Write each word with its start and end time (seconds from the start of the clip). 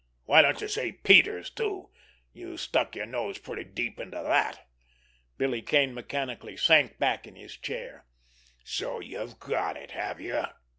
Why 0.25 0.41
don't 0.41 0.59
you 0.61 0.67
say 0.67 0.93
Peters, 0.93 1.51
too? 1.51 1.91
You 2.33 2.57
stuck 2.57 2.95
your 2.95 3.05
nose 3.05 3.37
pretty 3.37 3.65
deep 3.65 3.99
into 3.99 4.19
that!" 4.23 4.67
Billy 5.37 5.61
Kane 5.61 5.93
mechanically 5.93 6.57
sank 6.57 6.97
back 6.97 7.27
in 7.27 7.35
his 7.35 7.55
chair. 7.55 8.07
"So 8.63 8.99
you've 8.99 9.37
got 9.39 9.77
it, 9.77 9.91
have 9.91 10.19
you?" 10.19 10.43